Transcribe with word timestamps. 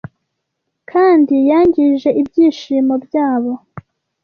kandi 0.91 1.35
yangije 1.49 2.09
ibyishimo 2.21 2.93
byabo. 3.05 3.53